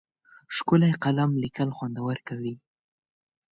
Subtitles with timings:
[0.55, 2.53] ښکلی قلم لیکل خوندور کوي.